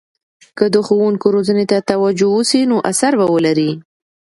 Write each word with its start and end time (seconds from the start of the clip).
که 0.57 0.65
د 0.73 0.75
ښوونکو 0.87 1.27
روزنې 1.35 1.65
ته 1.71 1.77
توجه 1.89 2.27
وسي، 2.33 2.61
نو 2.69 2.77
اثر 2.91 3.11
به 3.19 3.25
ولري. 3.33 3.71